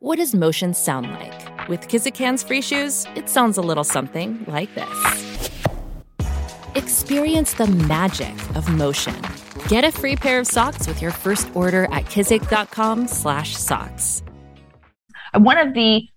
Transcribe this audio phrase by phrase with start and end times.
[0.00, 1.68] What does motion sound like?
[1.68, 5.50] With Kizik hands free shoes, it sounds a little something like this.
[6.76, 9.16] Experience the magic of motion.
[9.66, 14.22] Get a free pair of socks with your first order at kizik.com/socks.
[15.34, 16.08] One of the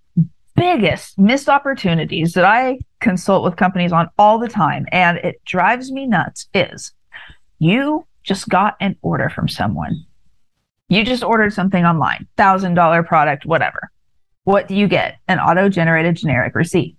[0.55, 5.91] biggest missed opportunities that I consult with companies on all the time, and it drives
[5.91, 6.93] me nuts, is
[7.57, 10.05] you just got an order from someone.
[10.91, 13.89] You just ordered something online, thousand dollar product, whatever.
[14.43, 15.19] What do you get?
[15.29, 16.97] An auto generated generic receipt.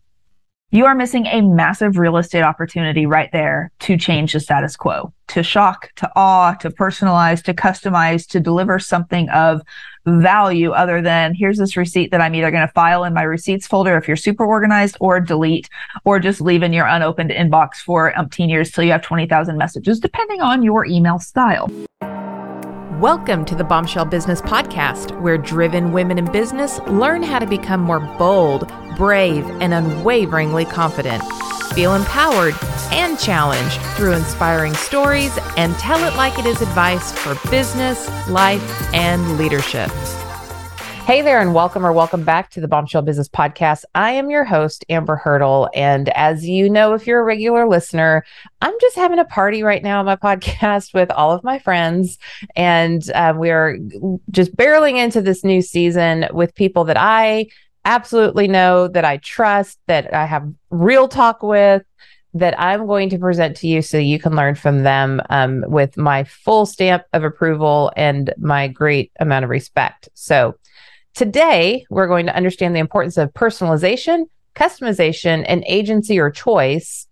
[0.70, 5.12] You are missing a massive real estate opportunity right there to change the status quo,
[5.28, 9.60] to shock, to awe, to personalize, to customize, to deliver something of
[10.06, 13.66] value other than here's this receipt that I'm either going to file in my receipts
[13.66, 15.68] folder if you're super organized or delete
[16.06, 20.00] or just leave in your unopened inbox for umpteen years till you have 20,000 messages,
[20.00, 21.70] depending on your email style.
[23.02, 27.80] Welcome to the Bombshell Business Podcast, where driven women in business learn how to become
[27.80, 31.20] more bold, brave, and unwaveringly confident.
[31.74, 32.54] Feel empowered
[32.92, 38.94] and challenged through inspiring stories and tell it like it is advice for business, life,
[38.94, 39.90] and leadership.
[41.04, 43.82] Hey there, and welcome or welcome back to the Bombshell Business Podcast.
[43.92, 45.68] I am your host, Amber Hurdle.
[45.74, 48.24] And as you know, if you're a regular listener,
[48.60, 52.18] I'm just having a party right now on my podcast with all of my friends.
[52.54, 53.78] And uh, we are
[54.30, 57.48] just barreling into this new season with people that I
[57.84, 61.82] absolutely know, that I trust, that I have real talk with.
[62.34, 65.98] That I'm going to present to you so you can learn from them um, with
[65.98, 70.08] my full stamp of approval and my great amount of respect.
[70.14, 70.56] So,
[71.14, 74.24] Today, we're going to understand the importance of personalization,
[74.54, 77.06] customization, and agency or choice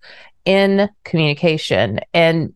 [0.44, 2.54] in communication and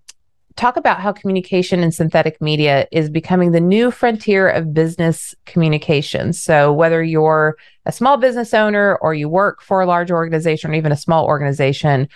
[0.56, 6.32] talk about how communication in synthetic media is becoming the new frontier of business communication.
[6.32, 10.74] So, whether you're a small business owner or you work for a large organization or
[10.74, 12.08] even a small organization,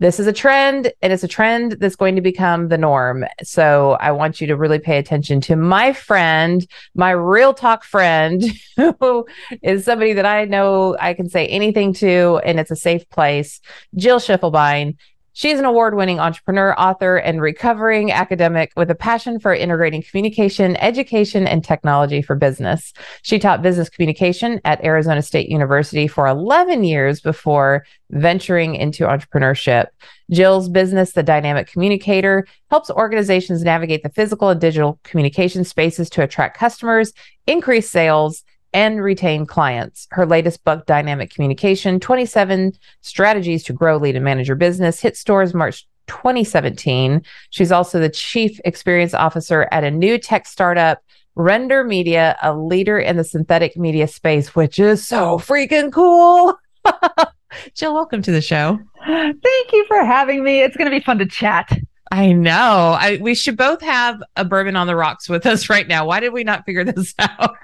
[0.00, 3.24] this is a trend and it's a trend that's going to become the norm.
[3.42, 8.42] So I want you to really pay attention to my friend, my real talk friend,
[8.76, 9.26] who
[9.62, 13.60] is somebody that I know I can say anything to and it's a safe place,
[13.94, 14.96] Jill Schiffelbein.
[15.32, 20.76] She's an award winning entrepreneur, author, and recovering academic with a passion for integrating communication,
[20.76, 22.92] education, and technology for business.
[23.22, 29.86] She taught business communication at Arizona State University for 11 years before venturing into entrepreneurship.
[30.30, 36.22] Jill's business, The Dynamic Communicator, helps organizations navigate the physical and digital communication spaces to
[36.22, 37.12] attract customers,
[37.46, 38.42] increase sales,
[38.72, 40.06] and retain clients.
[40.10, 45.16] Her latest book, Dynamic Communication 27 Strategies to Grow, Lead, and Manage Your Business, hit
[45.16, 47.22] stores March 2017.
[47.50, 51.02] She's also the Chief Experience Officer at a new tech startup,
[51.36, 56.58] Render Media, a leader in the synthetic media space, which is so freaking cool.
[57.74, 58.78] Jill, welcome to the show.
[59.06, 60.62] Thank you for having me.
[60.62, 61.70] It's going to be fun to chat.
[62.12, 62.96] I know.
[62.98, 66.06] I, we should both have a bourbon on the rocks with us right now.
[66.06, 67.56] Why did we not figure this out?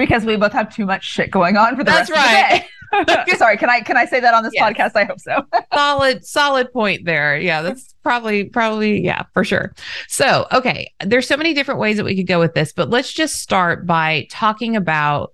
[0.00, 2.62] Because we both have too much shit going on for the That's rest right.
[2.92, 3.32] of the day.
[3.36, 4.72] Sorry, can I can I say that on this Yes.
[4.72, 4.96] podcast?
[4.96, 5.42] I hope so.
[5.74, 9.72] solid solid point there yeah that's probably probably yeah for sure
[10.08, 13.12] so okay there's so many different ways that we could go with this but let's
[13.12, 15.32] just start by talking about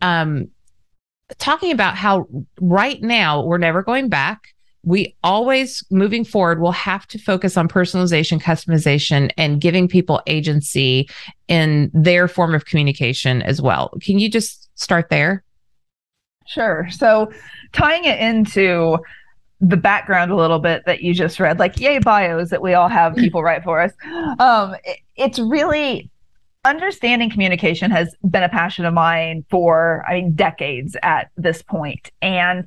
[0.00, 0.48] um
[1.38, 2.26] talking about how
[2.60, 4.53] right now we're never going back
[4.84, 11.08] we always moving forward will have to focus on personalization customization and giving people agency
[11.48, 15.42] in their form of communication as well can you just start there
[16.46, 16.86] Sure.
[16.90, 17.32] So
[17.72, 18.98] tying it into
[19.62, 22.88] the background a little bit that you just read, like yay bios that we all
[22.90, 23.92] have people write for us.
[24.38, 26.10] Um, it- it's really
[26.66, 31.62] understanding communication has been a passion of mine for I mean decades at this.
[32.20, 32.66] And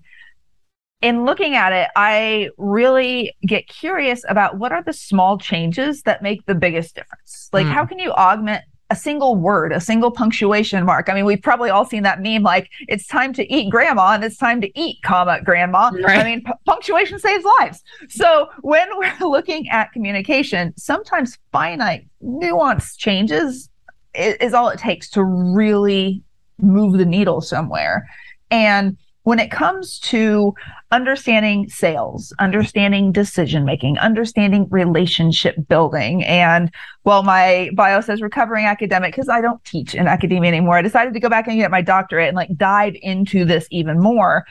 [1.02, 6.22] in looking at it, I really get curious about what are the small changes that
[6.24, 7.50] make the biggest difference.
[7.53, 7.72] Like Mm.
[7.74, 11.09] how can you augment a single word, a single punctuation mark.
[11.09, 14.23] I mean, we've probably all seen that meme like it's time to eat grandma and
[14.23, 15.91] it's time to eat comma grandma.
[15.94, 16.20] Right.
[16.20, 17.84] I mean, pu- punctuation saves lives.
[18.08, 23.70] So when we're looking at communication, sometimes finite nuance changes
[24.16, 26.23] is, is all it takes to really
[26.58, 28.08] move the needle somewhere.
[28.52, 28.96] And
[29.28, 30.53] when it comes to
[30.90, 36.72] understanding sales, understanding decision making, understanding relationship building, and
[37.03, 40.78] well, my bio says recovering academic because I don't teach in academia anymore.
[40.78, 44.00] I decided to go back and get my doctorate and like dive into this even
[44.00, 44.46] more.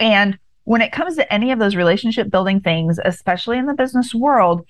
[0.00, 4.14] And when it comes to any of those relationship building things, especially in the business
[4.14, 4.66] world,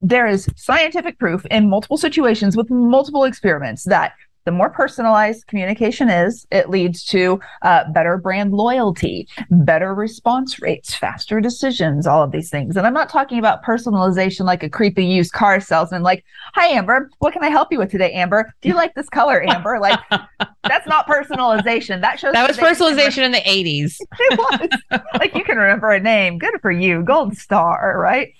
[0.00, 4.12] there is scientific proof in multiple situations with multiple experiments that
[4.46, 10.94] the more personalized communication is, it leads to uh, better brand loyalty, better response rates,
[10.94, 12.76] faster decisions, all of these things.
[12.76, 17.10] And I'm not talking about personalization like a creepy used car salesman, like, hi, Amber,
[17.18, 18.54] what can I help you with today, Amber?
[18.62, 19.80] Do you like this color, Amber?
[19.80, 19.98] Like,
[20.62, 22.00] that's not personalization.
[22.00, 23.96] That shows that was personalization in the 80s.
[24.18, 25.00] it was.
[25.18, 26.38] like, you can remember a name.
[26.38, 27.02] Good for you.
[27.02, 28.32] Gold star, right?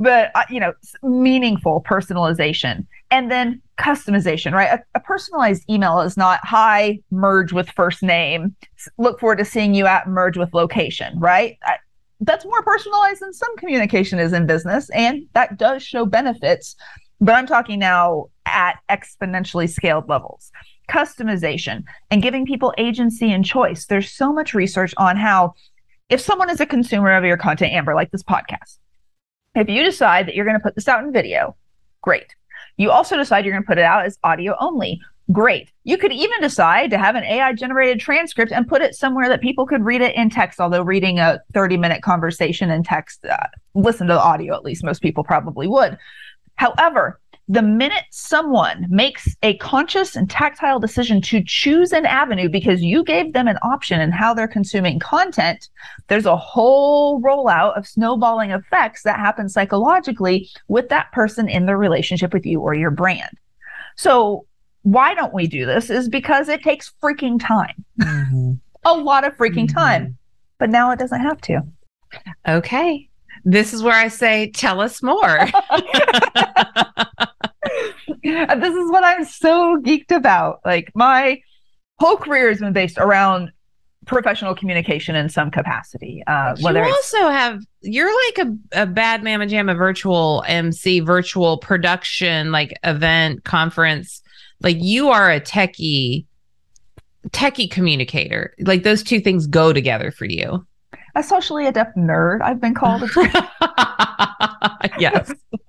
[0.00, 0.72] but uh, you know
[1.02, 4.78] meaningful personalization and then customization right?
[4.78, 8.54] A, a, personalized email is not hi merge with first name.
[8.98, 11.58] Look forward to seeing you at merge with location right?
[11.62, 11.76] I,
[12.20, 16.74] that's more personalized than some communication is in business and that does show benefits
[17.20, 20.50] but i'm talking now at exponentially scaled levels.
[20.90, 23.86] Customization and giving people agency and choice.
[23.86, 25.54] There's so much research on how
[26.08, 28.78] if someone is a consumer of your content amber like this podcast
[29.54, 31.56] if you decide that you're going to put this out in video,
[32.02, 32.34] great.
[32.78, 35.00] You also decide you're going to put it out as audio only.
[35.30, 35.70] Great.
[35.84, 39.42] You could even decide to have an AI generated transcript and put it somewhere that
[39.42, 43.36] people could read it in text, although reading a 30 minute conversation in text, uh,
[43.74, 45.98] listen to the audio at least, most people probably would.
[46.54, 52.82] However, the minute someone makes a conscious and tactile decision to choose an avenue because
[52.82, 55.70] you gave them an option in how they're consuming content,
[56.08, 61.78] there's a whole rollout of snowballing effects that happen psychologically with that person in their
[61.78, 63.38] relationship with you or your brand.
[63.96, 64.44] So,
[64.82, 65.90] why don't we do this?
[65.90, 67.84] Is because it takes freaking time.
[68.00, 68.52] Mm-hmm.
[68.84, 69.78] a lot of freaking mm-hmm.
[69.78, 70.18] time.
[70.58, 71.62] But now it doesn't have to.
[72.46, 73.08] Okay.
[73.44, 75.38] This is where I say, tell us more.
[78.22, 80.60] this is what I'm so geeked about.
[80.64, 81.40] Like my
[81.98, 83.50] whole career has been based around
[84.06, 86.22] professional communication in some capacity.
[86.26, 92.50] Uh, you also have you're like a, a bad mama jamma virtual MC, virtual production,
[92.50, 94.22] like event conference.
[94.60, 96.26] Like you are a techie
[97.28, 98.54] techie communicator.
[98.60, 100.66] Like those two things go together for you.
[101.18, 103.02] A socially adept nerd, I've been called.
[105.00, 105.32] yes.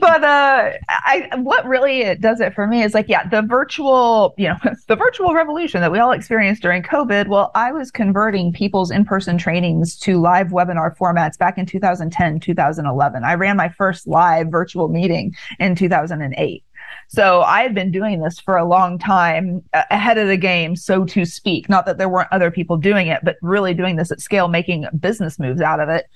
[0.00, 4.48] but uh I what really does it for me is like, yeah, the virtual, you
[4.48, 4.56] know,
[4.88, 7.28] the virtual revolution that we all experienced during COVID.
[7.28, 13.22] Well, I was converting people's in-person trainings to live webinar formats back in 2010, 2011.
[13.22, 16.64] I ran my first live virtual meeting in 2008.
[17.08, 21.06] So I had been doing this for a long time ahead of the game, so
[21.06, 21.68] to speak.
[21.68, 24.86] Not that there weren't other people doing it, but really doing this at scale, making
[25.00, 26.06] business moves out of it.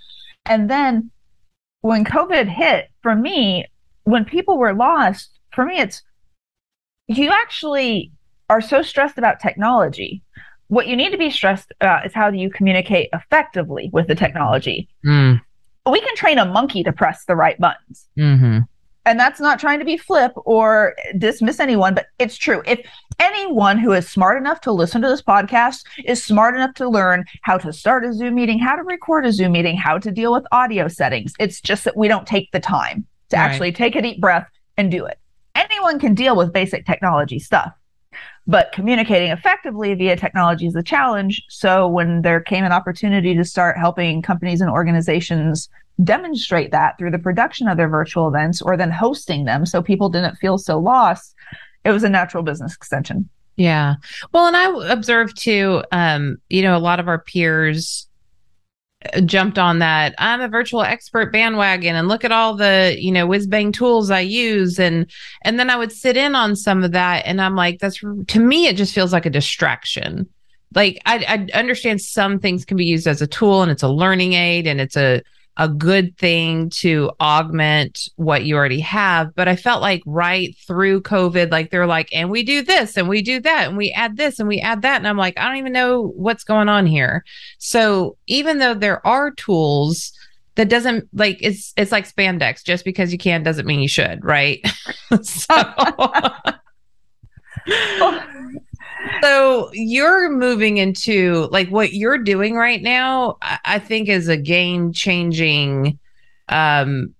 [0.45, 1.11] And then
[1.81, 3.67] when COVID hit, for me,
[4.05, 6.03] when people were lost, for me, it's
[7.09, 8.13] you actually
[8.51, 10.23] are so stressed about technology.
[10.69, 14.15] What you need to be stressed about is how do you communicate effectively with the
[14.15, 14.89] technology.
[15.07, 15.41] Mm.
[15.91, 18.07] We can train a monkey to press the right buttons.
[18.19, 18.59] Mm-hmm.
[19.05, 22.63] And that's not trying to be flip or dismiss anyone, but it's true.
[22.67, 22.87] If
[23.19, 27.25] anyone who is smart enough to listen to this podcast is smart enough to learn
[27.43, 30.33] how to start a Zoom meeting, how to record a Zoom meeting, how to deal
[30.33, 33.43] with audio settings, it's just that we don't take the time to right.
[33.43, 34.47] actually take a deep breath
[34.77, 35.19] and do it.
[35.55, 37.73] Anyone can deal with basic technology stuff,
[38.47, 41.43] but communicating effectively via technology is a challenge.
[41.49, 45.69] So when there came an opportunity to start helping companies and organizations
[46.03, 50.09] demonstrate that through the production of their virtual events or then hosting them so people
[50.09, 51.35] didn't feel so lost,
[51.85, 53.29] it was a natural business extension.
[53.57, 53.97] Yeah.
[54.33, 58.09] Well, and I observed too, um, you know, a lot of our peers
[59.25, 60.15] jumped on that.
[60.19, 64.11] I'm a virtual expert bandwagon and look at all the you know whiz bang tools
[64.11, 64.79] i use.
[64.79, 65.11] And
[65.45, 68.41] and then i would sit in on some of that and i'm like that's to
[68.41, 70.29] me it just feels like a distraction.
[70.75, 73.89] Like I, I understand some things can be used as a tool and it's a
[73.89, 75.23] learning aid and it's a
[75.57, 79.35] a good thing to augment what you already have.
[79.35, 83.09] But I felt like right through COVID, like they're like, and we do this and
[83.09, 84.97] we do that and we add this and we add that.
[84.97, 87.25] And I'm like, I don't even know what's going on here.
[87.59, 90.13] So even though there are tools,
[90.55, 94.23] that doesn't like it's it's like spandex just because you can doesn't mean you should
[94.23, 94.61] right
[95.23, 95.55] so
[99.23, 104.93] so you're moving into like what you're doing right now i think is a game
[104.93, 105.99] changing
[106.49, 107.15] um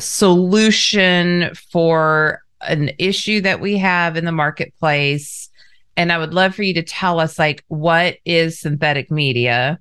[0.00, 5.48] solution for an issue that we have in the marketplace.
[5.96, 9.78] And i would love for you to tell us like what is synthetic media?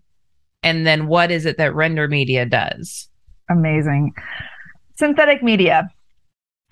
[0.64, 3.10] And then what is it that render media does?
[3.50, 4.14] Amazing.
[4.98, 5.90] Synthetic media.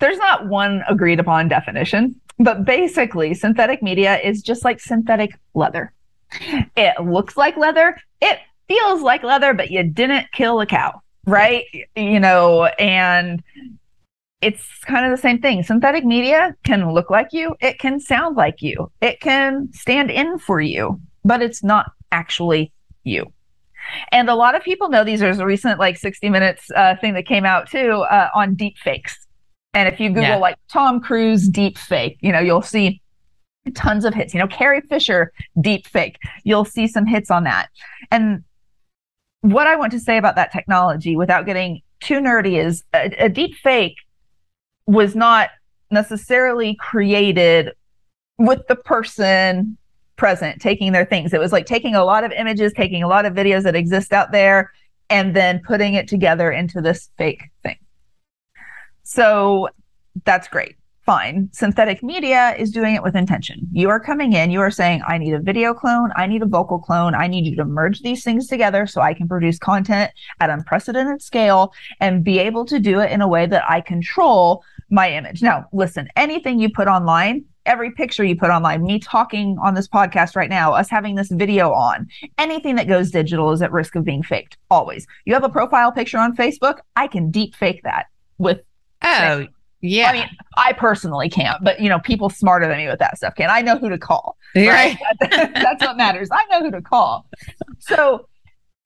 [0.00, 5.92] There's not one agreed upon definition but basically, synthetic media is just like synthetic leather.
[6.76, 11.64] It looks like leather, it feels like leather, but you didn't kill a cow, right?
[11.96, 13.42] You know, and
[14.40, 15.62] it's kind of the same thing.
[15.62, 20.38] Synthetic media can look like you, it can sound like you, it can stand in
[20.38, 22.72] for you, but it's not actually
[23.04, 23.32] you.
[24.12, 25.20] And a lot of people know these.
[25.20, 28.76] There's a recent like 60 Minutes uh, thing that came out too uh, on deep
[28.78, 29.27] fakes.
[29.78, 30.36] And if you Google yeah.
[30.38, 33.00] like Tom Cruise deep fake, you know, you'll see
[33.76, 34.34] tons of hits.
[34.34, 37.68] You know, Carrie Fisher deep fake, you'll see some hits on that.
[38.10, 38.42] And
[39.42, 43.28] what I want to say about that technology without getting too nerdy is a, a
[43.28, 43.94] deep fake
[44.86, 45.50] was not
[45.92, 47.70] necessarily created
[48.36, 49.78] with the person
[50.16, 51.32] present taking their things.
[51.32, 54.12] It was like taking a lot of images, taking a lot of videos that exist
[54.12, 54.72] out there,
[55.08, 57.76] and then putting it together into this fake thing.
[59.08, 59.70] So
[60.26, 60.76] that's great.
[61.06, 61.48] Fine.
[61.52, 63.66] Synthetic media is doing it with intention.
[63.72, 66.46] You are coming in, you are saying, I need a video clone, I need a
[66.46, 70.12] vocal clone, I need you to merge these things together so I can produce content
[70.40, 74.62] at unprecedented scale and be able to do it in a way that I control
[74.90, 75.40] my image.
[75.40, 79.88] Now, listen, anything you put online, every picture you put online, me talking on this
[79.88, 83.96] podcast right now, us having this video on, anything that goes digital is at risk
[83.96, 84.58] of being faked.
[84.70, 85.06] Always.
[85.24, 88.60] You have a profile picture on Facebook, I can deep fake that with.
[89.02, 89.46] Oh,
[89.80, 90.08] yeah.
[90.08, 93.34] I mean, I personally can't, but you know, people smarter than me with that stuff
[93.36, 93.48] can.
[93.50, 94.36] I know who to call.
[94.54, 94.96] Right.
[95.20, 95.54] right?
[95.54, 96.28] That's what matters.
[96.32, 97.26] I know who to call.
[97.78, 98.28] So,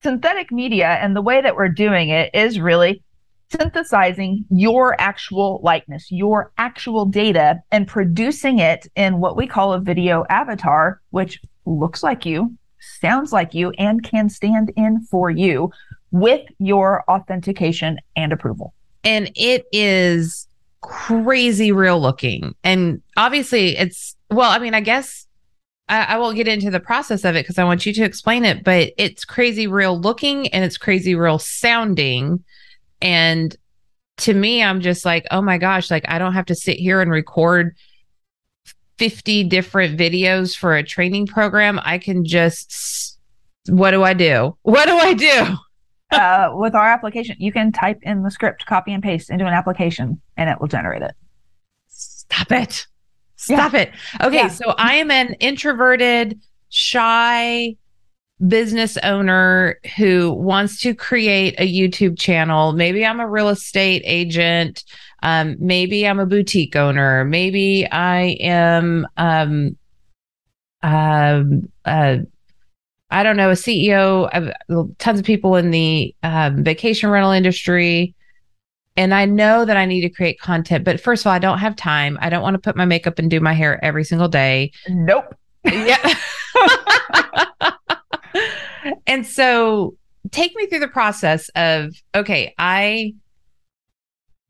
[0.03, 3.03] synthetic media and the way that we're doing it is really
[3.53, 9.81] synthesizing your actual likeness, your actual data, and producing it in what we call a
[9.81, 15.71] video avatar, which looks like you, sounds like you, and can stand in for you
[16.11, 18.75] with your authentication and approval.
[19.05, 20.47] And it is
[20.81, 22.55] crazy real looking.
[22.63, 25.27] And obviously, it's, well, I mean, I guess
[25.89, 28.45] I, I won't get into the process of it because I want you to explain
[28.45, 32.45] it, but it's crazy real looking and it's crazy real sounding
[33.01, 33.57] and
[34.19, 37.01] to me, I'm just like, oh my gosh, like I don't have to sit here
[37.01, 37.75] and record
[38.99, 41.81] 50 different videos for a training program.
[41.83, 43.19] I can just,
[43.69, 44.57] what do I do?
[44.63, 45.57] What do I do?
[46.13, 49.53] Uh, with our application, you can type in the script, copy and paste into an
[49.53, 51.15] application, and it will generate it.
[51.89, 52.87] Stop it.
[53.37, 53.81] Stop yeah.
[53.81, 53.91] it.
[54.21, 54.37] Okay.
[54.37, 54.49] Yeah.
[54.49, 57.77] So I am an introverted, shy,
[58.47, 62.73] business owner who wants to create a YouTube channel.
[62.73, 64.85] Maybe I'm a real estate agent.
[65.23, 67.25] Um, maybe I'm a boutique owner.
[67.25, 69.77] Maybe I am, um,
[70.83, 72.19] um, uh,
[73.13, 78.15] I don't know, a CEO of tons of people in the um, vacation rental industry.
[78.97, 81.59] And I know that I need to create content, but first of all, I don't
[81.59, 82.19] have time.
[82.21, 84.73] I don't want to put my makeup and do my hair every single day.
[84.89, 85.35] Nope.
[85.65, 86.15] Yeah.
[89.07, 89.95] and so
[90.31, 93.15] take me through the process of okay, I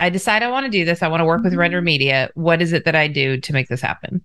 [0.01, 1.03] I decide I want to do this.
[1.03, 1.87] I want to work with Render mm-hmm.
[1.87, 2.31] Media.
[2.35, 4.25] What is it that I do to make this happen?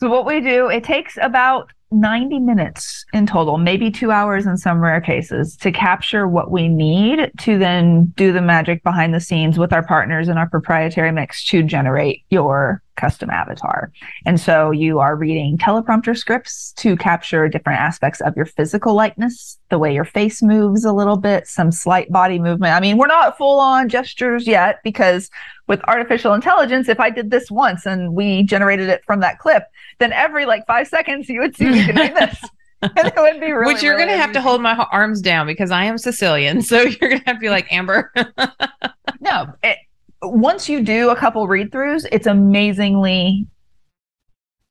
[0.00, 4.56] So what we do, it takes about 90 minutes in total, maybe two hours in
[4.56, 9.20] some rare cases, to capture what we need to then do the magic behind the
[9.20, 13.92] scenes with our partners in our proprietary mix to generate your custom avatar.
[14.24, 19.58] And so you are reading teleprompter scripts to capture different aspects of your physical likeness,
[19.68, 22.74] the way your face moves a little bit, some slight body movement.
[22.74, 25.30] I mean, we're not full on gestures yet because
[25.68, 29.64] with artificial intelligence, if I did this once and we generated it from that clip,
[29.98, 32.38] then every like five seconds you would see me doing this.
[32.82, 35.20] and it would be really, Which you're really going to have to hold my arms
[35.20, 36.62] down because I am Sicilian.
[36.66, 38.12] So you're going to have to be like, Amber.
[39.20, 39.78] no, it,
[40.22, 43.46] once you do a couple read throughs, it's amazingly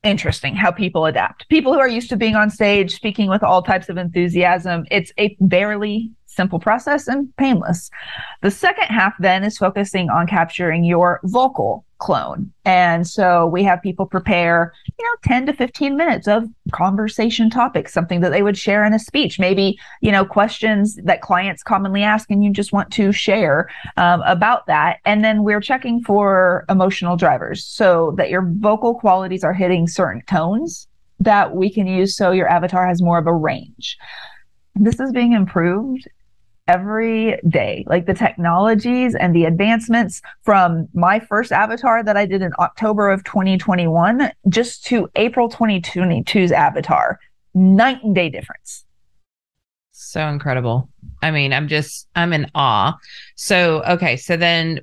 [0.02, 1.48] interesting how people adapt.
[1.48, 5.12] People who are used to being on stage, speaking with all types of enthusiasm, it's
[5.18, 7.90] a barely simple process and painless.
[8.42, 12.52] The second half then is focusing on capturing your vocal clone.
[12.64, 17.92] And so we have people prepare, you know, 10 to 15 minutes of conversation topics,
[17.92, 22.02] something that they would share in a speech, maybe, you know, questions that clients commonly
[22.02, 24.98] ask and you just want to share um, about that.
[25.04, 30.22] And then we're checking for emotional drivers so that your vocal qualities are hitting certain
[30.26, 30.88] tones
[31.20, 33.96] that we can use so your avatar has more of a range.
[34.74, 36.06] This is being improved
[36.68, 37.84] every day.
[37.86, 43.10] Like the technologies and the advancements from my first avatar that I did in October
[43.10, 47.18] of 2021 just to April 2022's avatar,
[47.54, 48.84] night and day difference.
[49.92, 50.88] So incredible.
[51.22, 52.96] I mean, I'm just, I'm in awe.
[53.36, 54.16] So, okay.
[54.16, 54.80] So then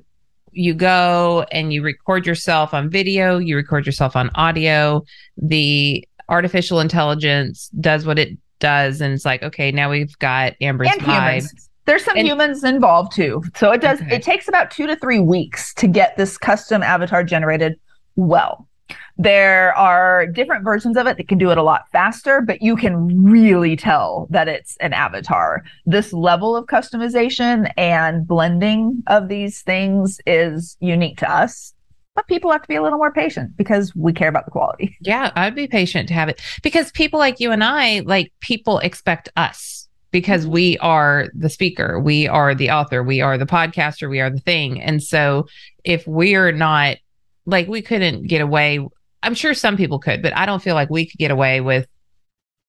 [0.52, 5.02] you go and you record yourself on video, you record yourself on audio.
[5.36, 9.00] The artificial intelligence does what it does.
[9.00, 11.42] And it's like, okay, now we've got Amber's and vibe.
[11.42, 13.42] Humans There's some And- humans involved too.
[13.56, 14.16] So it does, Okay.
[14.16, 17.74] it takes about two to three weeks to get this custom avatar generated
[18.16, 18.68] well.
[19.16, 22.74] There are different versions of it that can do it a lot faster, but you
[22.76, 25.62] can really tell that it's an avatar.
[25.86, 31.74] This level of customization and blending of these things is unique to us,
[32.16, 34.96] but people have to be a little more patient because we care about the quality.
[35.00, 38.78] Yeah, I'd be patient to have it because people like you and I, like people
[38.80, 39.83] expect us
[40.14, 44.30] because we are the speaker, we are the author, we are the podcaster, we are
[44.30, 44.80] the thing.
[44.80, 45.48] And so
[45.82, 46.98] if we're not
[47.46, 48.78] like we couldn't get away,
[49.24, 51.88] I'm sure some people could, but I don't feel like we could get away with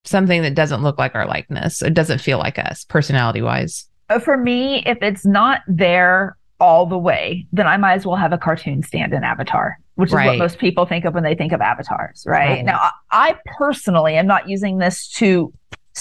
[0.06, 1.84] something that doesn't look like our likeness.
[1.84, 3.88] It doesn't feel like us personality wise.
[4.10, 8.16] Uh, For me, if it's not there all the way, then I might as well
[8.16, 10.25] have a cartoon stand in Avatar, which is Right.
[10.25, 12.50] what most people think of when they think of avatars, right?
[12.50, 12.66] Right.
[12.66, 15.54] Now, I, I personally am not using this to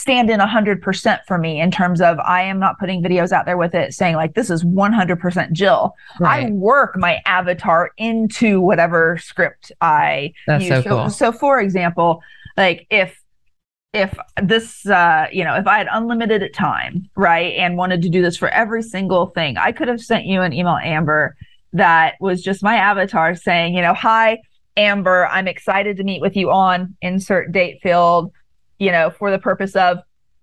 [0.04, 3.56] stand in 100% for me in terms of I am not putting videos out there
[3.56, 5.94] with it saying like this is 100% Jill.
[6.22, 10.84] I work my avatar into whatever script I That's so use.
[10.84, 11.08] cool.
[11.08, 12.20] So, for example,
[12.58, 13.18] like if
[13.94, 18.20] if this uh you know if i had unlimited time right and wanted to do
[18.20, 21.36] this for every single thing i could have sent you an email amber
[21.72, 24.36] that was just my avatar saying you know hi
[24.76, 28.32] amber i'm excited to meet with you on insert date field
[28.78, 29.98] you know for the purpose of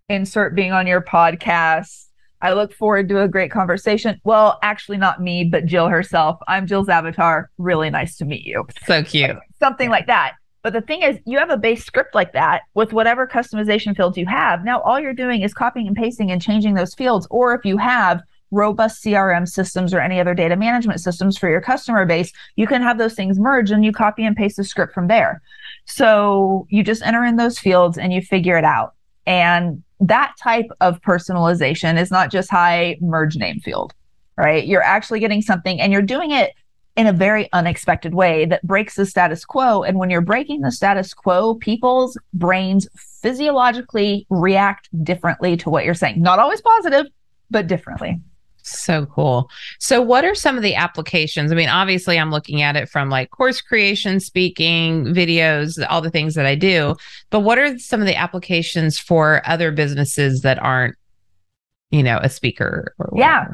[0.10, 2.06] insert being on your podcast
[2.42, 6.68] i look forward to a great conversation well actually not me but jill herself i'm
[6.68, 9.38] jill's avatar really nice to meet you So cute.
[9.60, 10.34] something like that.
[10.64, 14.16] But the thing is, you have a base script like that with whatever customization fields
[14.16, 14.64] you have.
[14.64, 17.26] Now, all you're doing is copying and pasting and changing those fields.
[17.32, 18.22] Or if you have
[18.52, 22.84] robust CRM systems or any other data management systems for your customer base, you can
[22.84, 25.42] have those things merge and you copy and paste the script from there.
[25.86, 28.94] So you just enter in those fields and you figure it out.
[29.26, 33.94] And that type of personalization is not just high merge name field,
[34.38, 34.66] right?
[34.66, 36.54] You're actually getting something and you're doing it
[36.98, 39.84] in a very unexpected way that breaks the status quo.
[39.84, 45.94] And when you're breaking the status quo, people's brains physiologically react differently to what you're
[45.94, 46.22] saying.
[46.22, 47.06] Not always positive,
[47.50, 48.20] but differently.
[48.64, 49.50] So cool.
[49.80, 51.52] So, what are some of the applications?
[51.52, 56.12] I mean, obviously, I'm looking at it from like course creation, speaking, videos, all the
[56.12, 56.96] things that I do.
[57.30, 60.96] But what are some of the applications for other businesses that aren't,
[61.90, 62.94] you know, a speaker?
[63.00, 63.48] Or Yeah.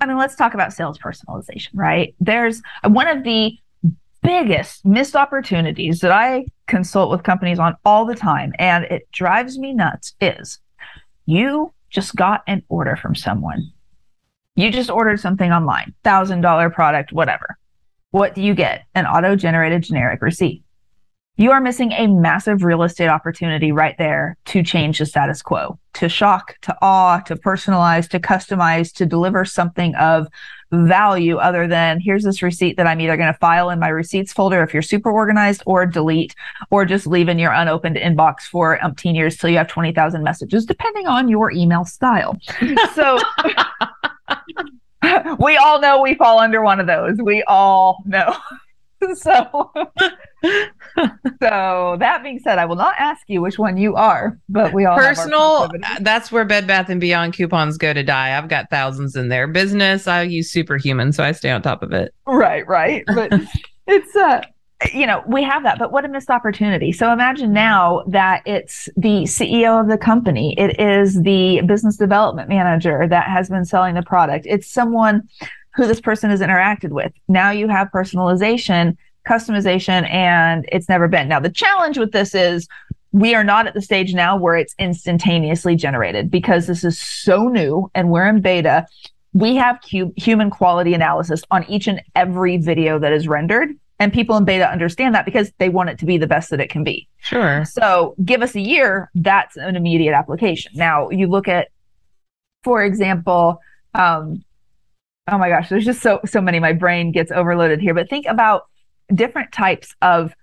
[0.00, 2.14] I mean, let's talk about sales personalization, right?
[2.20, 3.58] There's one of the
[4.22, 9.58] biggest missed opportunities that I consult with companies on all the time, and it drives
[9.58, 10.58] me nuts is
[11.26, 13.70] you just got an order from someone.
[14.54, 17.56] You just ordered something online, thousand dollar product, whatever.
[18.10, 18.84] What do you get?
[18.94, 20.62] An auto generated generic receipt.
[21.38, 25.78] You are missing a massive real estate opportunity right there to change the status quo,
[25.94, 30.28] to shock, to awe, to personalize, to customize, to deliver something of
[30.70, 34.34] value other than here's this receipt that I'm either going to file in my receipts
[34.34, 36.34] folder if you're super organized or delete
[36.70, 40.66] or just leave in your unopened inbox for umpteen years till you have 20,000 messages,
[40.66, 42.38] depending on your email style.
[42.94, 43.18] So
[45.40, 47.18] we all know we fall under one of those.
[47.18, 48.34] We all know.
[49.14, 49.70] so
[50.44, 54.84] so that being said, I will not ask you which one you are, but we
[54.84, 58.36] all Personal, that's where Bed Bath and Beyond coupons go to die.
[58.36, 59.46] I've got thousands in there.
[59.46, 62.14] Business, I use Superhuman, so I stay on top of it.
[62.26, 63.32] right right but
[63.86, 64.42] it's uh
[64.92, 66.92] you know we have that but what a missed opportunity.
[66.92, 70.54] So imagine now that it's the ceo of the company.
[70.58, 74.46] It is the business development manager that has been selling the product.
[74.48, 75.28] It's someone
[75.74, 77.12] who this person has interacted with.
[77.28, 78.96] Now you have personalization
[79.28, 81.28] customization and it's never been.
[81.28, 82.68] Now the challenge with this is
[83.12, 87.48] we are not at the stage now where it's instantaneously generated because this is so
[87.48, 88.86] new and we're in beta.
[89.34, 93.70] We have human quality analysis on each and every video that is rendered.
[94.02, 96.58] And people in beta understand that because they want it to be the best that
[96.58, 97.06] it can be.
[97.20, 97.64] Sure.
[97.64, 100.72] So give us a year, that's an immediate application.
[100.74, 101.68] Now you look at,
[102.64, 103.60] for example,
[103.94, 104.44] um,
[105.30, 106.58] oh my gosh, there's just so so many.
[106.58, 107.94] My brain gets overloaded here.
[107.94, 108.66] But think about
[109.14, 110.34] different types of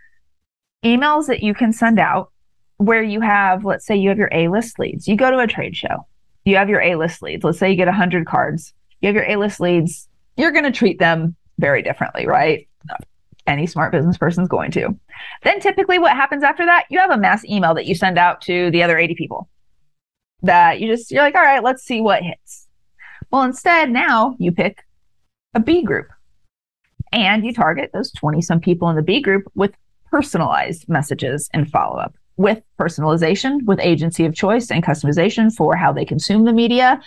[0.86, 2.32] emails that you can send out
[2.78, 5.06] where you have, let's say you have your A-list leads.
[5.06, 6.08] You go to a trade show.
[6.46, 7.44] You have your A-list leads.
[7.44, 8.74] Let's say you get 100 cards.
[9.02, 10.08] You have your A-list leads.
[10.38, 12.70] You're going to treat them very differently, right?
[13.50, 14.96] Any smart business person's going to.
[15.44, 18.42] Then typically what happens after that, you have a mass email that you send out
[18.42, 19.50] to the other 80 people.
[20.44, 22.68] That you just you're like, "All right, let's see what hits."
[23.32, 24.86] Well, instead now you pick
[25.54, 26.08] a B group.
[27.12, 29.74] And you target those 20 some people in the B group with
[30.12, 35.92] personalized messages and follow up with personalization, with agency of choice and customization for how
[35.92, 37.02] they consume the media.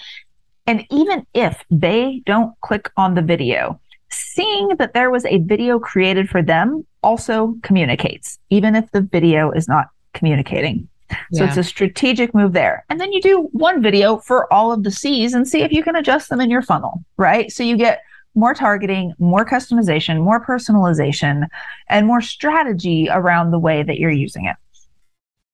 [0.67, 3.81] And even if they don't click on the video,
[4.13, 9.51] seeing that there was a video created for them also communicates, even if the video
[9.51, 10.89] is not communicating.
[11.33, 11.49] So Yeah.
[11.49, 12.85] it's a strategic move there.
[12.89, 15.83] And then you do one video for all of the C's and see if you
[15.83, 17.51] can adjust them in your funnel, right?
[17.53, 18.01] So you get
[18.35, 21.47] more targeting, more customization, more personalization,
[21.89, 24.57] and more strategy around the way that you're using it.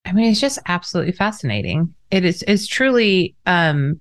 [0.05, 1.93] I mean, it's just absolutely fascinating.
[2.11, 4.01] It is it's truly um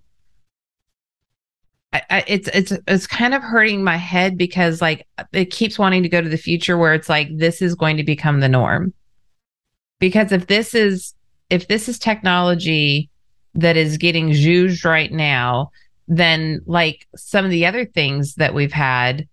[2.10, 6.10] I, it's it's it's kind of hurting my head because like it keeps wanting to
[6.10, 8.94] go to the future where it's like this is going to become the norm.
[10.00, 11.14] Because if this is
[11.50, 13.10] if this is technology
[13.56, 15.72] that is getting zhuzhed right now,
[16.08, 19.28] then like some of the other things that we've had,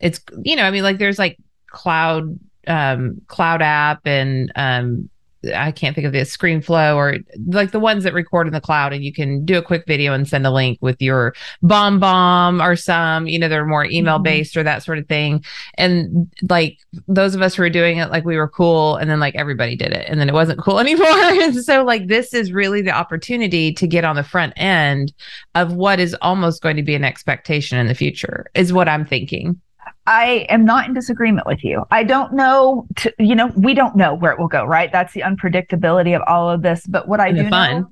[0.00, 5.08] it's you know, I mean, like there's like cloud um CloudApp and um
[5.54, 8.92] I can't think of the ScreenFlow or like the ones that record in the cloud
[8.92, 12.74] and you can do a quick video and send a link with your BombBomb or
[12.74, 14.24] some, you know, they're more email mm-hmm.
[14.24, 15.44] based or that sort of thing.
[15.74, 19.20] And like those of us who were doing it, like we were cool and then
[19.20, 21.06] like everybody did it and then it wasn't cool anymore.
[21.06, 25.12] and so like this is really the opportunity to get on the front end
[25.54, 29.04] of what is almost going to be an expectation in the future is what I'm
[29.04, 29.60] thinking.
[30.08, 31.84] I am not in disagreement with you.
[31.90, 34.90] I don't know, to, you know, we don't know where it will go, right?
[34.90, 36.86] That's the unpredictability of all of this.
[36.86, 37.80] But what I And do fun.
[37.82, 37.90] know,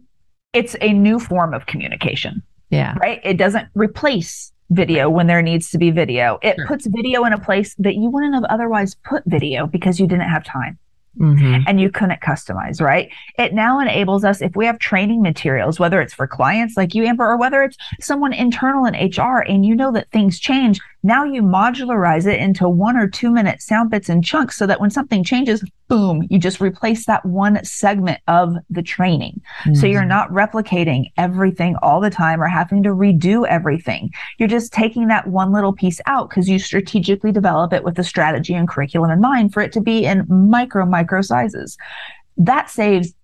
[0.54, 2.94] it's a new form of communication, Yeah.
[2.98, 3.20] right?
[3.22, 6.38] It doesn't replace video when there needs to be video.
[6.42, 6.66] It Sure.
[6.66, 10.30] puts video in a place that you wouldn't have otherwise put video because you didn't
[10.30, 10.78] have time
[11.18, 11.62] Mm-hmm.
[11.66, 13.08] and you couldn't customize, right?
[13.38, 17.04] It now enables us, if we have training materials, whether it's for clients like you,
[17.06, 21.24] Amber, or whether it's someone internal in HR and you know that things change, now
[21.24, 24.90] you modularize it into one or two minute sound bits and chunks so that when
[24.90, 29.40] something changes, boom, you just replace that one segment of the training.
[29.74, 30.08] So you're mm-hmm.
[30.08, 34.10] not replicating everything all the time or having to redo everything.
[34.38, 38.04] You're just taking that one little piece out because you strategically develop it with the
[38.04, 41.78] strategy and curriculum in mind for it to be in micro, micro sizes.
[42.36, 43.14] That saves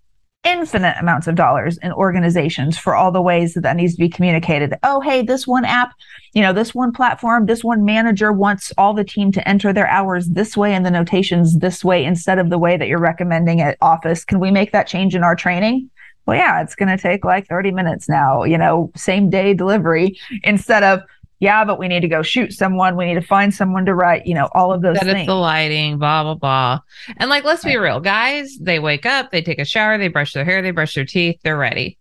[0.44, 4.08] infinite amounts of dollars in organizations for all the ways that that needs to be
[4.08, 4.74] communicated.
[4.82, 5.92] Oh, hey, this one app,
[6.32, 9.86] you know, this one platform, this one manager wants all the team to enter their
[9.86, 13.60] hours this way and the notations this way instead of the way that you're recommending
[13.60, 14.24] at office.
[14.24, 15.88] Can we make that change in our training?
[16.26, 20.18] Well, yeah, it's going to take like 30 minutes now, you know, same day delivery
[20.42, 21.02] instead of,
[21.42, 22.96] yeah, but we need to go shoot someone.
[22.96, 25.26] We need to find someone to write, you know, all of those that it's things.
[25.26, 26.78] the lighting, blah blah blah.
[27.16, 28.56] And like, let's be real, guys.
[28.60, 31.40] They wake up, they take a shower, they brush their hair, they brush their teeth,
[31.42, 31.98] they're ready.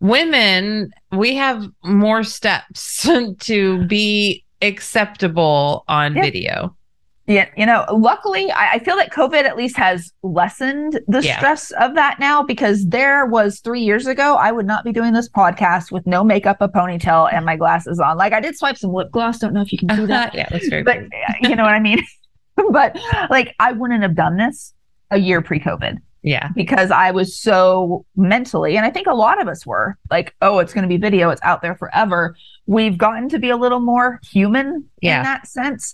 [0.00, 3.04] Women, we have more steps
[3.40, 6.22] to be acceptable on Yeah.
[6.22, 6.75] video.
[7.28, 11.36] Yeah, you know, luckily, I, I feel that COVID at least has lessened the Yeah.
[11.38, 15.12] stress of that now because there was three years ago, I would not be doing
[15.12, 18.16] this podcast with no makeup, a ponytail, and my glasses on.
[18.16, 19.38] Like I did swipe some lip gloss.
[19.40, 21.08] Don't know if you can do that, yeah, that's very but uh,
[21.42, 22.00] you know what I mean.
[22.70, 22.96] but
[23.28, 24.72] like I wouldn't have done this
[25.10, 26.50] a year pre-COVID Yeah.
[26.54, 30.60] because I was so mentally, and I think a lot of us were like, oh,
[30.60, 32.36] it's going to be video, it's out there forever.
[32.66, 35.18] We've gotten to be a little more human Yeah.
[35.18, 35.92] in that sense.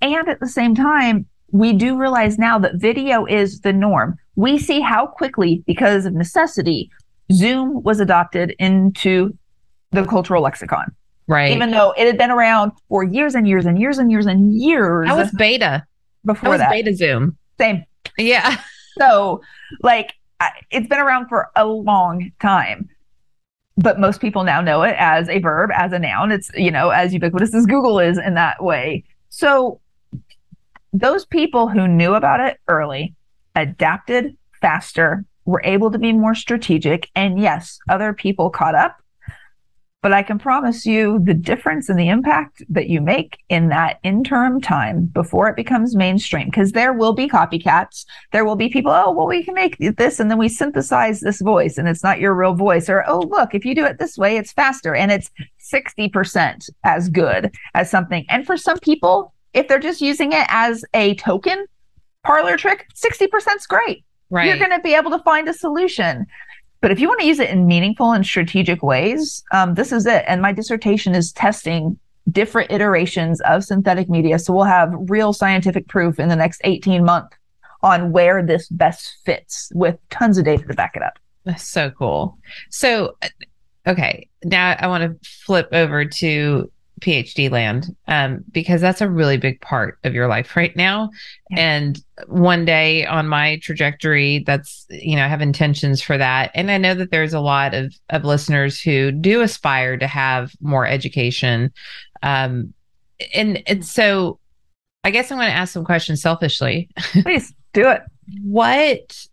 [0.00, 4.16] And at the same time, we do realize now that video is the norm.
[4.36, 6.90] We see how quickly, because of necessity,
[7.32, 9.36] Zoom was adopted into
[9.90, 10.94] the cultural lexicon,
[11.26, 11.52] Right.
[11.52, 14.52] even though it had been around for years and years and years and years and
[14.52, 15.84] years that was beta.
[16.24, 16.70] That before was that.
[16.70, 17.36] beta Zoom.
[17.58, 17.84] Same.
[18.18, 18.56] Yeah.
[18.98, 19.40] So,
[19.82, 20.14] like,
[20.70, 22.88] it's been around for a long time.
[23.76, 26.32] But most people now know it as a verb, as a noun.
[26.32, 29.04] It's, you know, as ubiquitous as Google is in that way.
[29.28, 29.80] So,
[30.92, 33.14] those people who knew about it early
[33.54, 37.10] adapted faster, were able to be more strategic.
[37.14, 38.96] And yes, other people caught up.
[40.00, 43.98] But I can promise you the difference in the impact that you make in that
[44.04, 48.04] interim time before it becomes mainstream, because there will be copycats.
[48.30, 51.40] There will be people, oh, well, we can make this and then we synthesize this
[51.40, 52.88] voice and it's not your real voice.
[52.88, 55.30] Or, oh, look, if you do it this way, it's faster and it's
[55.72, 58.24] 60% as good as something.
[58.28, 61.66] And for some people, if they're just using it as a token
[62.24, 64.46] parlor trick, 60% is great Right.
[64.46, 66.26] you're going to be able to find a solution.
[66.80, 70.06] But if you want to use it in meaningful and strategic ways, um, this is
[70.06, 70.24] it.
[70.28, 71.98] And my dissertation is testing
[72.30, 74.38] different iterations of synthetic media.
[74.38, 77.36] So we'll have real scientific proof in the next 18 months
[77.82, 81.18] on where this best fits with tons of data to back it up.
[81.44, 82.36] That's so cool.
[82.70, 83.28] So, uh,
[83.86, 89.36] okay, now I want to flip over to PhD land um, because that's a really
[89.36, 91.10] big part of your life right now.
[91.50, 91.58] Yeah.
[91.60, 96.50] And one day on my trajectory, that's, you know, I have intentions for that.
[96.54, 100.52] And I know that there's a lot of, of listeners who do aspire to have
[100.60, 101.72] more education.
[102.22, 102.74] Um,
[103.34, 104.38] and, and so
[105.04, 106.88] I guess I'm going to ask some questions selfishly.
[107.22, 108.02] Please do it.
[108.42, 109.26] what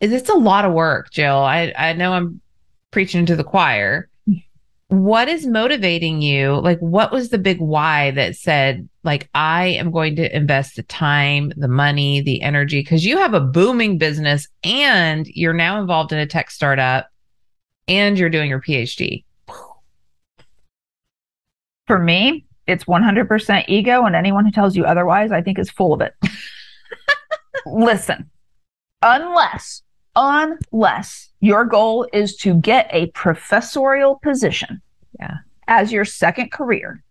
[0.00, 1.36] is it's a lot of work, Jill.
[1.36, 2.40] I, I know I'm
[2.90, 4.08] preaching to the choir
[4.92, 6.60] what is motivating you?
[6.60, 10.82] Like, what was the big why that said, like, I am going to invest the
[10.82, 12.80] time, the money, the energy?
[12.80, 17.08] Because you have a booming business and you're now involved in a tech startup
[17.88, 19.24] and you're doing your PhD.
[21.86, 25.94] For me, it's 100% ego, and anyone who tells you otherwise, I think is full
[25.94, 26.12] of it.
[27.66, 28.30] Listen,
[29.00, 29.82] unless
[30.16, 34.80] unless your goal is to get a professorial position
[35.18, 35.38] yeah.
[35.68, 37.02] as your second career.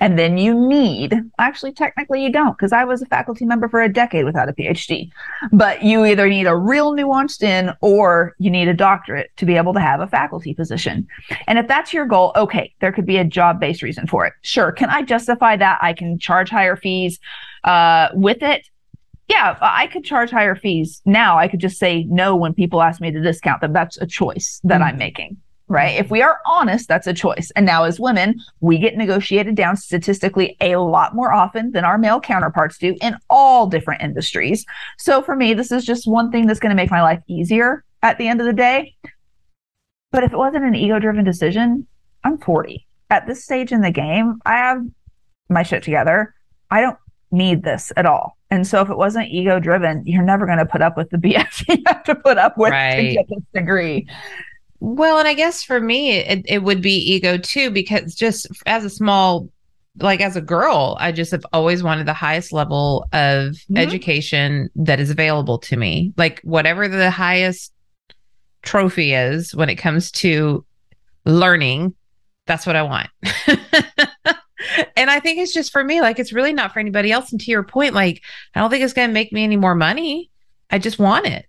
[0.00, 3.82] And then you need, actually, technically, you don't, because I was a faculty member for
[3.82, 5.10] a decade without a PhD.
[5.50, 9.56] But you either need a real nuanced in or you need a doctorate to be
[9.56, 11.08] able to have a faculty position.
[11.48, 14.34] And if that's your goal, okay, there could be a job based reason for it.
[14.42, 14.70] Sure.
[14.70, 15.80] Can I justify that?
[15.82, 17.18] I can charge higher fees
[17.64, 18.68] uh, with it
[19.28, 21.38] yeah, I could charge higher fees now.
[21.38, 23.74] I could just say no when people ask me to discount them.
[23.74, 24.84] That's a choice that mm-hmm.
[24.84, 25.36] I'm making,
[25.68, 25.98] right?
[25.98, 27.52] If we are honest, that's a choice.
[27.54, 31.98] And now, as women, we get negotiated down statistically a lot more often than our
[31.98, 34.64] male counterparts do in all different industries.
[34.96, 37.84] So for me, this is just one thing that's going to make my life easier
[38.02, 38.96] at the end of the day.
[40.10, 41.86] But if it wasn't an ego driven decision,
[42.24, 42.86] I'm 40.
[43.10, 44.82] At this stage in the game, I have
[45.50, 46.34] my shit together.
[46.70, 46.98] I don't
[47.30, 48.36] need this at all.
[48.50, 51.16] And so if it wasn't ego driven, you're never going to put up with the
[51.18, 52.96] BS you have to put up with right.
[52.96, 54.06] to get this degree.
[54.80, 58.84] Well, and I guess for me, it, it would be ego too, because just as
[58.84, 59.48] a small,
[60.00, 63.76] like as a girl, I just have always wanted the highest level of mm-hmm.
[63.76, 66.12] education that is available to me.
[66.16, 67.72] Like whatever the highest
[68.62, 70.64] trophy is when it comes to
[71.24, 71.94] learning,
[72.46, 73.10] that's what I want.
[74.96, 77.32] and I think it's just for me, like it's really not for anybody else.
[77.32, 78.22] And to your point, like
[78.54, 80.30] I don't think it's going to make me any more money.
[80.70, 81.46] I just want it.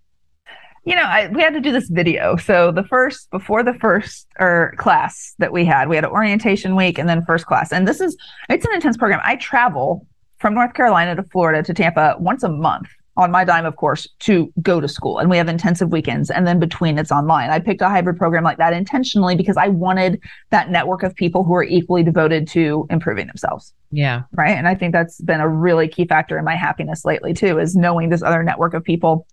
[0.85, 2.37] You know, I, we had to do this video.
[2.37, 6.75] So the first, before the first or class that we had, we had an orientation
[6.75, 7.71] week and then first class.
[7.71, 8.17] And this is,
[8.49, 9.19] it's an intense program.
[9.23, 10.07] I travel
[10.39, 12.87] from North Carolina to Florida to Tampa once a month
[13.19, 15.19] on my dime, of course, to go to school.
[15.19, 16.31] And we have intensive weekends.
[16.31, 17.49] And then between it's online.
[17.49, 21.43] I picked a hybrid program like that intentionally because I wanted that network of people
[21.43, 23.73] who are equally devoted to improving themselves.
[23.91, 24.21] Yeah.
[24.31, 24.55] Right.
[24.57, 27.75] And I think that's been a really key factor in my happiness lately, too, is
[27.75, 29.27] knowing this other network of people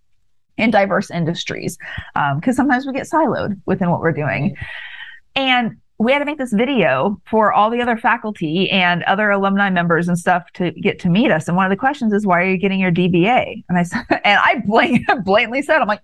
[0.57, 1.79] in diverse industries.
[2.15, 4.57] Because um, sometimes we get siloed within what we're doing.
[5.37, 9.71] And we had to make this video for all the other faculty and other alumni
[9.71, 11.49] members and stuff to get to meet us.
[11.49, 13.65] And one of the questions is, why are you getting your DBA?
[13.69, 14.63] And I said, and I
[15.25, 16.03] blatantly said, I'm like,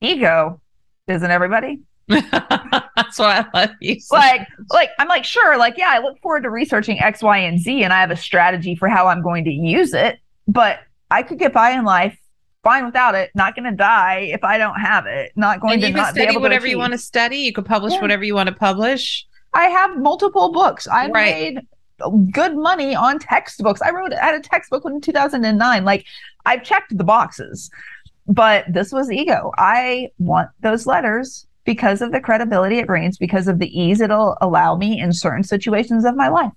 [0.00, 0.60] ego,
[1.08, 1.80] isn't everybody?
[2.08, 4.00] That's why I love you.
[4.00, 7.36] So like, like I'm like, sure, like, yeah, I look forward to researching X, Y,
[7.38, 10.18] and Z, and I have a strategy for how I'm going to use it.
[10.46, 12.18] But I could get by in life
[12.62, 13.30] fine without it.
[13.34, 15.32] Not going to die if I don't have it.
[15.36, 17.38] Not going and to you can study whatever you want to study.
[17.38, 18.00] You can publish yeah.
[18.00, 19.26] whatever you want to publish.
[19.54, 20.86] I have multiple books.
[20.86, 21.54] I right.
[21.54, 21.66] made
[22.30, 23.82] good money on textbooks.
[23.82, 25.84] I wrote at a textbook in 2009.
[25.84, 26.06] Like
[26.46, 27.70] I've checked the boxes,
[28.26, 29.52] but this was ego.
[29.56, 34.38] I want those letters because of the credibility it brings, because of the ease it'll
[34.40, 36.52] allow me in certain situations of my life.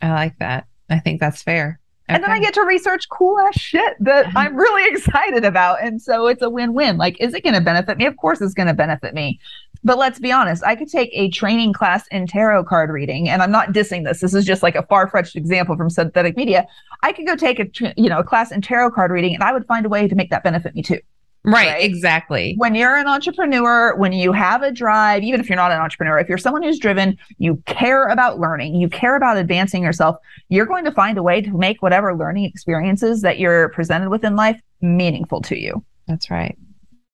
[0.00, 0.66] I like that.
[0.90, 1.80] I think that's fair.
[2.06, 2.16] Okay.
[2.16, 5.82] And then I get to research cool ass shit that I'm really excited about.
[5.82, 6.98] And so it's a win win.
[6.98, 8.04] Like, is it going to benefit me?
[8.04, 9.40] Of course, it's going to benefit me.
[9.84, 13.42] But let's be honest, I could take a training class in tarot card reading, and
[13.42, 14.20] I'm not dissing this.
[14.20, 16.66] This is just like a far fetched example from synthetic media.
[17.02, 19.52] I could go take a you know a class in tarot card reading, and I
[19.52, 21.00] would find a way to make that benefit me too.
[21.46, 22.54] Right, right, exactly.
[22.56, 26.18] When you're an entrepreneur, when you have a drive, even if you're not an entrepreneur,
[26.18, 30.16] if you're someone who's driven, you care about learning, you care about advancing yourself,
[30.48, 34.24] you're going to find a way to make whatever learning experiences that you're presented with
[34.24, 35.84] in life meaningful to you.
[36.06, 36.56] That's right.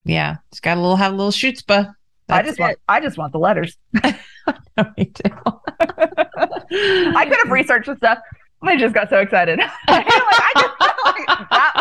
[0.05, 0.37] Yeah.
[0.53, 1.93] It's got a little have a little chutzpah.
[2.29, 2.63] I just it.
[2.63, 3.77] want I just want the letters.
[4.03, 5.31] Me too.
[5.81, 8.19] I could have researched the stuff.
[8.63, 9.59] I just got so excited.
[9.59, 11.80] like, I, just, like, that,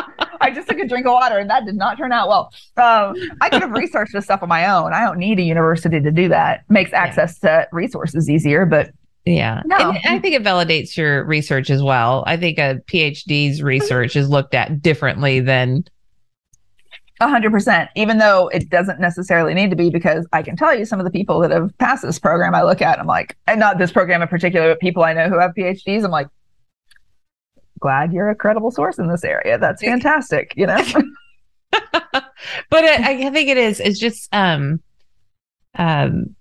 [0.50, 2.52] I just took a drink of water and that did not turn out well.
[2.78, 4.94] Um, I could have researched this stuff on my own.
[4.94, 6.64] I don't need a university to do that.
[6.70, 7.66] Makes access yeah.
[7.66, 8.92] to resources easier, but
[9.26, 9.62] yeah.
[9.66, 9.92] No.
[9.92, 12.24] And I think it validates your research as well.
[12.26, 15.84] I think a PhD's research is looked at differently than
[17.22, 20.74] A hundred percent, even though it doesn't necessarily need to be, because I can tell
[20.74, 23.36] you some of the people that have passed this program, I look at, I'm like,
[23.46, 26.28] and not this program in particular, but people I know who have PhDs, I'm like,
[27.80, 29.58] glad you're a credible source in this area.
[29.58, 30.84] That's fantastic, you know?
[31.72, 34.82] but it, I think it is, it's just, um,
[35.76, 36.36] um,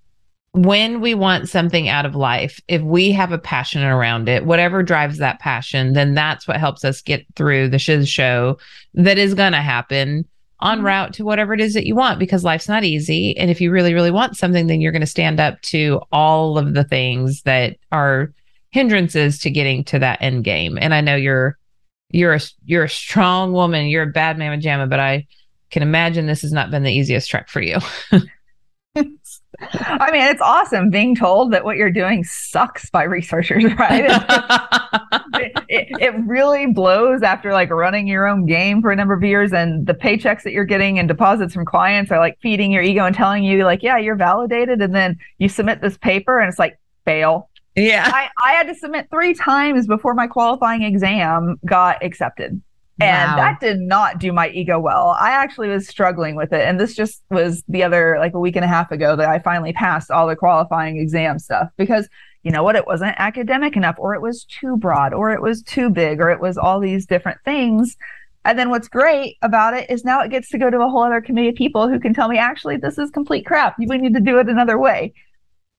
[0.53, 4.81] when we want something out of life, if we have a passion around it, whatever
[4.81, 8.57] drives that passion, then that's what helps us get through the shiz show
[8.95, 10.25] that is going to happen
[10.59, 10.87] on mm-hmm.
[10.87, 13.37] route to whatever it is that you want because life's not easy.
[13.37, 16.57] And if you really, really want something, then you're going to stand up to all
[16.57, 18.33] of the things that are
[18.71, 20.77] hindrances to getting to that end game.
[20.79, 21.57] And I know you're
[22.11, 25.27] you're a you're a strong woman, you're a bad mama jamma, but I
[25.69, 27.77] can imagine this has not been the easiest trek for you.
[29.61, 34.05] I mean, it's awesome being told that what you're doing sucks by researchers, right?
[35.33, 39.23] it, it, it, really blows after like running your own game for a number of
[39.23, 42.81] years and the paychecks that you're getting and deposits from clients are like feeding your
[42.81, 44.81] ego and telling you like, yeah, you're validated.
[44.81, 46.79] And then you submit this paper and it's like,
[47.09, 47.48] fail.
[47.79, 48.09] Yeah.
[48.13, 52.61] I, I had to submit three times before my qualifying exam got accepted.
[53.01, 53.37] And wow.
[53.37, 55.15] that did not do my ego well.
[55.19, 56.67] I actually was struggling with it.
[56.67, 59.39] And this just was the other, like a week and a half ago, that I
[59.39, 62.09] finally passed all the qualifying exam stuff because
[62.43, 62.75] you know what?
[62.75, 66.29] It wasn't academic enough, or it was too broad, or it was too big, or
[66.29, 67.97] it was all these different things.
[68.45, 71.03] And then what's great about it is now it gets to go to a whole
[71.03, 73.75] other committee of people who can tell me, actually, this is complete crap.
[73.77, 75.13] We need to do it another way.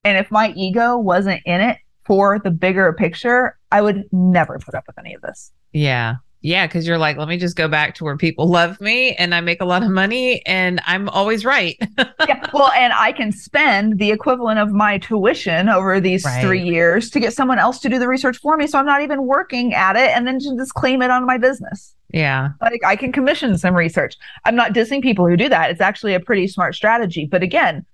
[0.05, 4.75] And if my ego wasn't in it for the bigger picture, I would never put
[4.75, 5.53] up with any of this.
[5.73, 6.17] Yeah.
[6.43, 9.35] Yeah, because you're like, let me just go back to where people love me and
[9.35, 11.77] I make a lot of money and I'm always right.
[11.99, 12.49] yeah.
[12.53, 16.43] Well, and I can spend the equivalent of my tuition over these right.
[16.43, 18.67] three years to get someone else to do the research for me.
[18.67, 21.95] So I'm not even working at it and then just claim it on my business.
[22.13, 22.51] Yeah.
[22.61, 24.17] Like I can commission some research.
[24.45, 25.71] I'm not dissing people who do that.
[25.71, 27.27] It's actually a pretty smart strategy.
[27.31, 27.85] But again,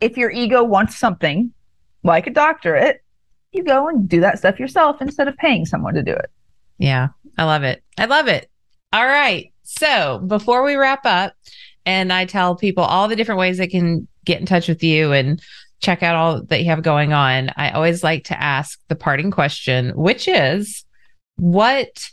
[0.00, 1.52] if your ego wants something
[2.02, 3.02] like a doctorate,
[3.52, 6.30] you go and do that stuff yourself instead of paying someone to do it.
[6.78, 7.82] Yeah, I love it.
[7.96, 8.50] I love it.
[8.92, 9.52] All right.
[9.62, 11.34] So before we wrap up,
[11.84, 15.12] and I tell people all the different ways they can get in touch with you
[15.12, 15.40] and
[15.80, 19.30] check out all that you have going on, I always like to ask the parting
[19.30, 20.84] question, which is
[21.36, 22.10] what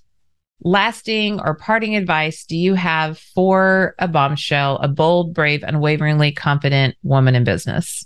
[0.62, 6.96] lasting or parting advice do you have for a bombshell, a bold, brave, unwaveringly confident
[7.04, 8.06] woman in business?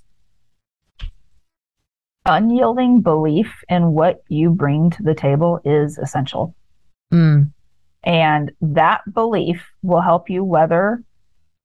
[2.30, 6.56] Unyielding belief in what you bring to the table is essential.
[7.14, 7.52] Mm.
[8.04, 11.04] And that belief will help you weather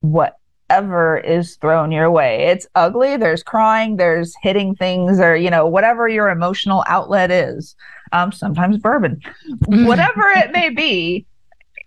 [0.00, 2.46] whatever is thrown your way.
[2.46, 7.76] It's ugly, there's crying, there's hitting things, or, you know, whatever your emotional outlet is.
[8.12, 9.20] Um, sometimes bourbon,
[9.66, 11.26] whatever it may be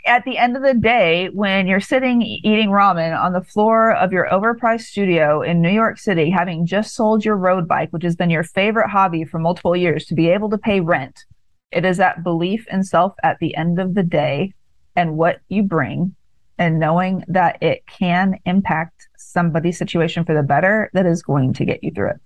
[0.07, 4.11] at the end of the day, when you're sitting eating ramen on the floor of
[4.11, 8.15] your overpriced studio in New York City, having just sold your road bike, which has
[8.15, 11.25] been your favorite hobby for multiple years, to be able to pay rent,
[11.71, 14.53] it is that belief in self at the end of the day
[14.95, 16.15] and what you bring,
[16.57, 21.65] and knowing that it can impact somebody's situation for the better that is going to
[21.65, 22.17] get you through it.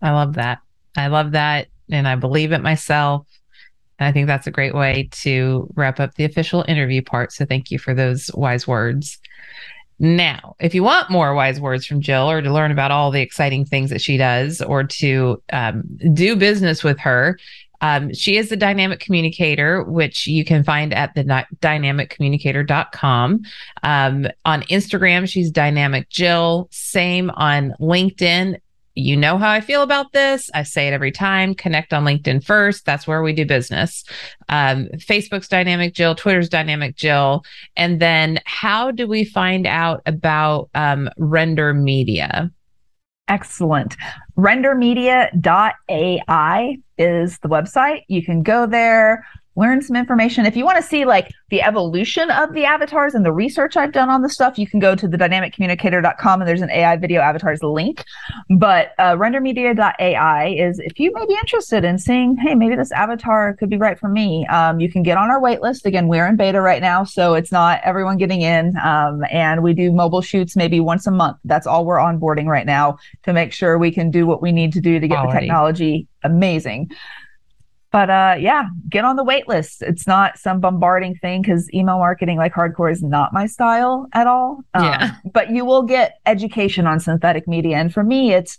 [0.00, 0.60] I love that.
[0.96, 1.68] I love that.
[1.90, 3.26] And I believe it myself.
[3.98, 7.32] And I think that's a great way to wrap up the official interview part.
[7.32, 9.18] So thank you for those wise words.
[10.00, 13.20] Now, if you want more wise words from Jill or to learn about all the
[13.20, 15.82] exciting things that she does or to um,
[16.14, 17.36] do business with her,
[17.80, 23.42] um, she is the dynamic communicator, which you can find at the dynamiccommunicator.com.
[23.82, 26.68] Um, on Instagram, she's dynamic Jill.
[26.70, 28.58] Same on LinkedIn
[28.98, 30.50] you know how I feel about this.
[30.54, 31.54] I say it every time.
[31.54, 32.84] Connect on LinkedIn first.
[32.84, 34.04] That's where we do business.
[34.48, 37.44] Um, Facebook's Dynamic Jill, Twitter's Dynamic Jill.
[37.76, 42.50] And then how do we find out about um, Render Media?
[43.28, 43.96] Excellent.
[44.36, 48.02] Rendermedia.ai is the website.
[48.08, 49.24] You can go there,
[49.58, 50.46] learn some information.
[50.46, 53.92] If you want to see like the evolution of the avatars and the research I've
[53.92, 57.20] done on the stuff, you can go to the dynamiccommunicator.com and there's an AI video
[57.20, 58.04] avatars link.
[58.48, 63.54] But uh, rendermedia.ai is if you may be interested in seeing, hey, maybe this avatar
[63.54, 64.46] could be right for me.
[64.46, 65.86] Um, you can get on our wait list.
[65.86, 68.76] Again, we're in beta right now, so it's not everyone getting in.
[68.78, 71.38] Um, and we do mobile shoots maybe once a month.
[71.44, 74.72] That's all we're onboarding right now to make sure we can do what we need
[74.74, 75.32] to do to get Alrighty.
[75.32, 76.90] the technology amazing
[77.90, 79.82] but uh, yeah, get on the wait list.
[79.82, 84.26] It's not some bombarding thing because email marketing like hardcore is not my style at
[84.26, 84.60] all.
[84.74, 85.14] Um, yeah.
[85.32, 87.76] But you will get education on synthetic media.
[87.76, 88.58] And for me, it's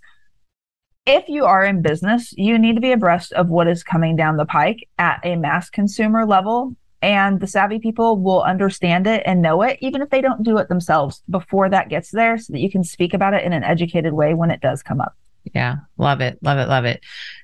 [1.05, 4.37] if you are in business, you need to be abreast of what is coming down
[4.37, 9.41] the pike at a mass consumer level and the savvy people will understand it and
[9.41, 12.59] know it, even if they don't do it themselves before that gets there, so that
[12.59, 15.15] you can speak about it in an educated way when it does come up.
[15.53, 17.01] Yeah, love it, love it, love it.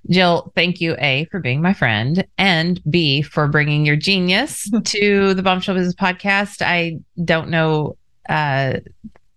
[0.10, 5.34] Jill, thank you, A, for being my friend, and B, for bringing your genius to
[5.34, 6.62] the Bombshell Business Podcast.
[6.62, 7.98] I don't know.
[8.30, 8.80] Uh,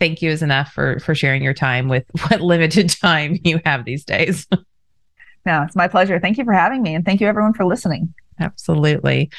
[0.00, 3.84] thank you is enough for for sharing your time with what limited time you have
[3.84, 4.46] these days.
[5.46, 6.18] no, it's my pleasure.
[6.20, 8.12] Thank you for having me, and thank you everyone for listening.
[8.40, 9.30] Absolutely.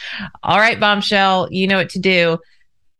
[0.44, 2.38] All right, Bombshell, you know what to do.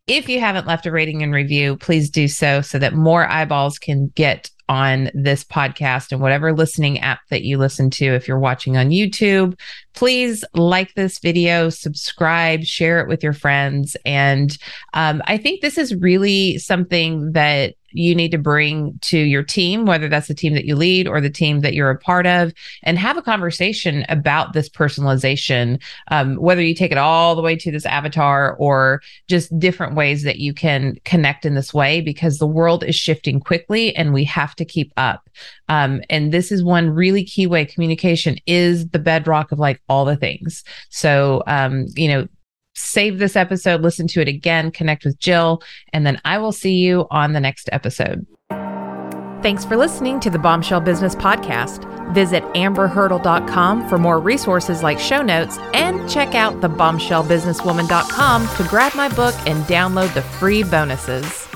[0.06, 3.78] If you haven't left a rating and review, please do so so that more eyeballs
[3.78, 8.04] can get on this podcast and whatever listening app that you listen to.
[8.06, 9.58] If you're watching on YouTube,
[9.94, 13.96] please like this video, subscribe, share it with your friends.
[14.04, 14.56] And
[14.94, 19.84] um, I think this is really something that you need to bring to your team,
[19.84, 22.52] whether that's the team that you lead or the team that you're a part of,
[22.84, 27.56] and have a conversation about this personalization, um, whether you take it all the way
[27.56, 32.38] to this avatar or just different ways that you can connect in this way, because
[32.38, 35.28] the world is shifting quickly and we have to keep up.
[35.68, 40.06] Um, and this is one really key way communication is the bedrock of like all
[40.06, 40.64] the things.
[40.88, 42.28] So, um, you know,
[42.74, 45.62] save this episode, listen to it again, connect with Jill,
[45.92, 48.26] and then I will see you on the next episode.
[49.42, 51.86] Thanks for listening to the Bombshell Business Podcast.
[52.12, 58.94] Visit amberhurdle.com for more resources like show notes and check out the bombshellbusinesswoman.com to grab
[58.94, 61.49] my book and download the free bonuses.